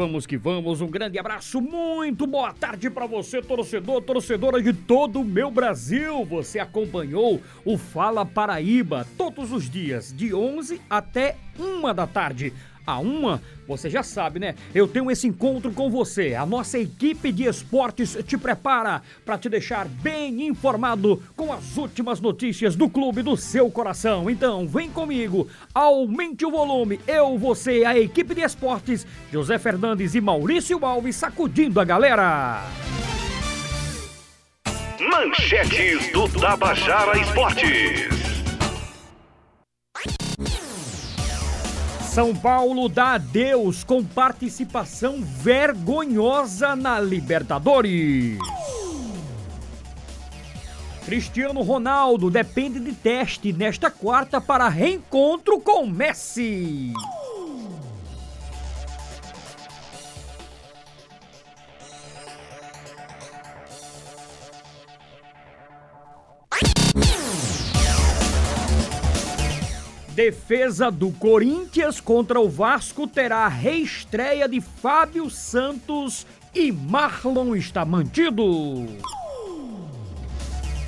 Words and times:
vamos 0.00 0.24
que 0.26 0.38
vamos. 0.38 0.80
Um 0.80 0.86
grande 0.86 1.18
abraço, 1.18 1.60
muito 1.60 2.26
boa 2.26 2.54
tarde 2.54 2.88
para 2.88 3.04
você, 3.04 3.42
torcedor, 3.42 4.00
torcedora 4.00 4.62
de 4.62 4.72
todo 4.72 5.20
o 5.20 5.24
meu 5.24 5.50
Brasil. 5.50 6.24
Você 6.24 6.58
acompanhou 6.58 7.38
o 7.66 7.76
Fala 7.76 8.24
Paraíba 8.24 9.06
todos 9.18 9.52
os 9.52 9.68
dias, 9.68 10.10
de 10.10 10.32
11 10.32 10.80
até 10.88 11.36
1 11.58 11.92
da 11.92 12.06
tarde 12.06 12.50
a 12.90 12.98
uma, 12.98 13.42
você 13.66 13.88
já 13.88 14.02
sabe, 14.02 14.38
né? 14.38 14.54
Eu 14.74 14.88
tenho 14.88 15.10
esse 15.10 15.26
encontro 15.26 15.72
com 15.72 15.90
você. 15.90 16.34
A 16.34 16.44
nossa 16.44 16.78
equipe 16.78 17.30
de 17.32 17.44
esportes 17.44 18.16
te 18.26 18.36
prepara 18.36 19.02
para 19.24 19.38
te 19.38 19.48
deixar 19.48 19.86
bem 19.86 20.46
informado 20.46 21.22
com 21.36 21.52
as 21.52 21.76
últimas 21.76 22.20
notícias 22.20 22.74
do 22.76 22.88
clube 22.88 23.22
do 23.22 23.36
seu 23.36 23.70
coração. 23.70 24.28
Então, 24.28 24.66
vem 24.66 24.90
comigo, 24.90 25.48
aumente 25.74 26.44
o 26.44 26.50
volume. 26.50 27.00
Eu, 27.06 27.38
você, 27.38 27.84
a 27.84 27.98
equipe 27.98 28.34
de 28.34 28.42
esportes, 28.42 29.06
José 29.32 29.58
Fernandes 29.58 30.14
e 30.14 30.20
Maurício 30.20 30.84
Alves 30.84 31.16
sacudindo 31.16 31.80
a 31.80 31.84
galera. 31.84 32.62
Manchetes 35.00 36.12
do 36.12 36.28
Tabajara 36.28 37.18
Esportes. 37.18 38.19
São 42.12 42.34
Paulo 42.34 42.88
dá 42.88 43.12
adeus 43.12 43.84
com 43.84 44.04
participação 44.04 45.22
vergonhosa 45.22 46.74
na 46.74 46.98
Libertadores. 46.98 48.36
Cristiano 51.04 51.62
Ronaldo 51.62 52.28
depende 52.28 52.80
de 52.80 52.92
teste 52.92 53.52
nesta 53.52 53.92
quarta 53.92 54.40
para 54.40 54.68
reencontro 54.68 55.60
com 55.60 55.86
Messi. 55.86 56.92
Defesa 70.20 70.90
do 70.90 71.10
Corinthians 71.12 71.98
contra 71.98 72.38
o 72.38 72.46
Vasco 72.46 73.06
terá 73.06 73.48
reestreia 73.48 74.46
de 74.46 74.60
Fábio 74.60 75.30
Santos 75.30 76.26
e 76.54 76.70
Marlon 76.70 77.56
está 77.56 77.86
mantido. 77.86 78.44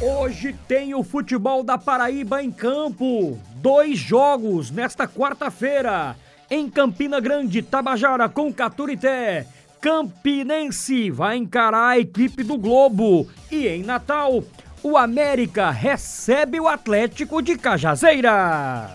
Hoje 0.00 0.54
tem 0.68 0.94
o 0.94 1.02
futebol 1.02 1.64
da 1.64 1.76
Paraíba 1.76 2.40
em 2.40 2.52
campo. 2.52 3.36
Dois 3.56 3.98
jogos 3.98 4.70
nesta 4.70 5.08
quarta-feira. 5.08 6.16
Em 6.48 6.70
Campina 6.70 7.18
Grande, 7.18 7.62
Tabajara 7.62 8.28
com 8.28 8.54
Caturité. 8.54 9.44
Campinense 9.80 11.10
vai 11.10 11.36
encarar 11.36 11.88
a 11.88 11.98
equipe 11.98 12.44
do 12.44 12.56
Globo. 12.56 13.26
E 13.50 13.66
em 13.66 13.82
Natal, 13.82 14.44
o 14.84 14.96
América 14.96 15.72
recebe 15.72 16.60
o 16.60 16.68
Atlético 16.68 17.42
de 17.42 17.58
Cajazeiras. 17.58 18.92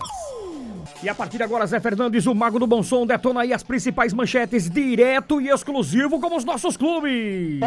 E 1.02 1.08
a 1.08 1.14
partir 1.14 1.36
de 1.36 1.42
agora, 1.42 1.66
Zé 1.66 1.80
Fernandes, 1.80 2.26
o 2.26 2.34
Mago 2.34 2.60
do 2.60 2.66
Bom 2.66 2.80
Som, 2.80 3.04
detona 3.04 3.40
aí 3.40 3.52
as 3.52 3.64
principais 3.64 4.12
manchetes 4.12 4.70
direto 4.70 5.40
e 5.40 5.48
exclusivo 5.48 6.20
como 6.20 6.36
os 6.36 6.44
nossos 6.44 6.76
clubes. 6.76 7.58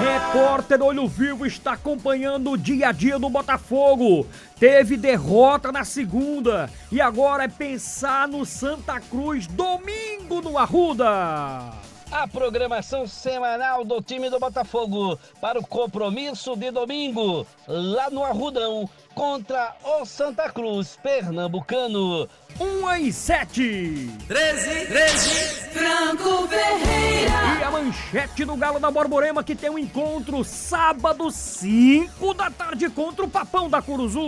Repórter 0.00 0.82
Olho 0.82 1.06
Vivo 1.06 1.46
está 1.46 1.74
acompanhando 1.74 2.50
o 2.50 2.58
dia 2.58 2.88
a 2.88 2.92
dia 2.92 3.16
do 3.16 3.30
Botafogo. 3.30 4.26
Teve 4.58 4.96
derrota 4.96 5.70
na 5.70 5.84
segunda 5.84 6.68
e 6.90 7.00
agora 7.00 7.44
é 7.44 7.48
pensar 7.48 8.26
no 8.26 8.44
Santa 8.44 8.98
Cruz 8.98 9.46
domingo 9.46 10.40
no 10.42 10.58
Arruda. 10.58 11.91
A 12.12 12.28
programação 12.28 13.06
semanal 13.06 13.86
do 13.86 14.02
time 14.02 14.28
do 14.28 14.38
Botafogo 14.38 15.18
para 15.40 15.58
o 15.58 15.66
compromisso 15.66 16.54
de 16.54 16.70
domingo 16.70 17.46
lá 17.66 18.10
no 18.10 18.22
Arrudão 18.22 18.86
contra 19.14 19.74
o 19.82 20.04
Santa 20.04 20.50
Cruz 20.50 20.98
Pernambucano. 21.02 22.28
1 22.60 22.96
e 22.96 23.12
7. 23.12 24.10
13, 24.28 24.86
13. 24.88 25.30
Franco 25.70 26.48
Ferreira. 26.48 27.60
E 27.60 27.64
a 27.64 27.70
manchete 27.70 28.44
do 28.44 28.56
Galo 28.56 28.78
da 28.78 28.90
Borborema 28.90 29.42
que 29.42 29.56
tem 29.56 29.70
um 29.70 29.78
encontro 29.78 30.44
sábado 30.44 31.30
5 31.30 32.34
da 32.34 32.50
tarde 32.50 32.90
contra 32.90 33.24
o 33.24 33.30
Papão 33.30 33.70
da 33.70 33.80
Curuzu. 33.80 34.20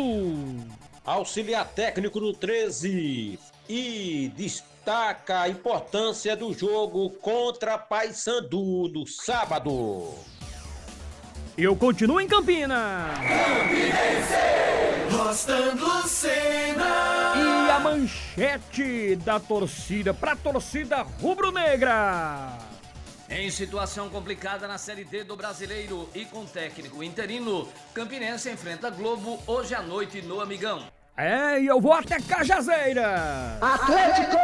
Auxiliar 1.04 1.66
técnico 1.68 2.18
do 2.18 2.32
13 2.32 3.38
e 3.68 4.32
destaca 4.84 5.40
a 5.40 5.48
importância 5.48 6.36
do 6.36 6.52
jogo 6.52 7.08
contra 7.08 7.78
Paysandu 7.78 8.90
no 8.92 9.06
sábado. 9.06 10.14
Eu 11.56 11.74
continuo 11.74 12.20
em 12.20 12.28
Campina. 12.28 13.14
Campinense, 13.16 15.16
Rostando 15.16 16.06
Cena. 16.06 17.32
E 17.34 17.70
a 17.70 17.78
manchete 17.78 19.16
da 19.16 19.40
torcida 19.40 20.12
pra 20.12 20.36
torcida 20.36 21.00
rubro-negra. 21.00 22.58
Em 23.30 23.50
situação 23.50 24.10
complicada 24.10 24.68
na 24.68 24.76
Série 24.76 25.04
D 25.04 25.24
do 25.24 25.34
Brasileiro 25.34 26.10
e 26.14 26.26
com 26.26 26.44
técnico 26.44 27.02
interino, 27.02 27.66
Campinense 27.94 28.50
enfrenta 28.50 28.90
Globo 28.90 29.42
hoje 29.46 29.74
à 29.74 29.80
noite 29.80 30.20
no 30.20 30.42
Amigão. 30.42 30.84
É, 31.16 31.60
e 31.60 31.66
eu 31.66 31.80
vou 31.80 31.92
até 31.92 32.20
Cajazeira. 32.20 33.56
Atlético 33.60 34.36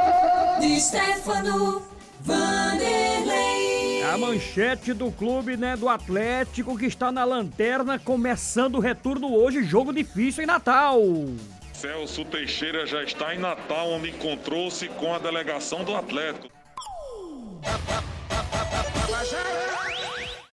de 0.60 0.78
Stefano 0.78 1.82
Vanderlei. 2.20 4.02
A 4.12 4.18
manchete 4.18 4.92
do 4.92 5.10
clube, 5.10 5.56
né, 5.56 5.74
do 5.74 5.88
Atlético 5.88 6.76
que 6.76 6.84
está 6.84 7.10
na 7.10 7.24
lanterna, 7.24 7.98
começando 7.98 8.74
o 8.76 8.80
retorno 8.80 9.34
hoje, 9.34 9.64
jogo 9.64 9.92
difícil 9.92 10.44
em 10.44 10.46
Natal. 10.46 11.00
Celso 11.72 12.26
Teixeira 12.26 12.86
já 12.86 13.02
está 13.02 13.34
em 13.34 13.38
Natal, 13.38 13.88
onde 13.88 14.10
encontrou-se 14.10 14.86
com 14.88 15.14
a 15.14 15.18
delegação 15.18 15.82
do 15.82 15.94
Atlético. 15.94 16.50